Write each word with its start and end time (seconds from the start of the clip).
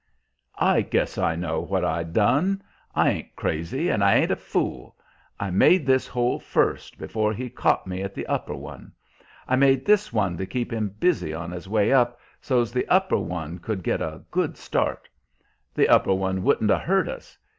"I 0.57 0.81
guess 0.81 1.19
I 1.19 1.35
know 1.35 1.61
what 1.61 1.85
I 1.85 2.01
done. 2.01 2.63
I 2.95 3.09
ain't 3.11 3.35
crazy, 3.35 3.87
and 3.89 4.03
I 4.03 4.15
ain't 4.15 4.31
a 4.31 4.35
fool. 4.35 4.95
I 5.39 5.51
made 5.51 5.85
this 5.85 6.07
hole 6.07 6.39
first, 6.39 6.97
before 6.97 7.33
he 7.33 7.51
caught 7.51 7.85
me 7.85 8.01
at 8.01 8.15
the 8.15 8.25
upper 8.25 8.55
one. 8.55 8.93
I 9.47 9.55
made 9.57 9.85
this 9.85 10.11
one 10.11 10.37
to 10.37 10.47
keep 10.47 10.73
him 10.73 10.95
busy 10.99 11.35
on 11.35 11.51
his 11.51 11.69
way 11.69 11.93
up, 11.93 12.19
so's 12.41 12.71
the 12.73 12.87
upper 12.87 13.19
one 13.19 13.59
could 13.59 13.83
get 13.83 14.01
a 14.01 14.23
good 14.31 14.57
start. 14.57 15.07
The 15.75 15.87
upper 15.87 16.15
one 16.15 16.41
wouldn't 16.41 16.71
'a' 16.71 16.79
hurt 16.79 17.07
us. 17.07 17.37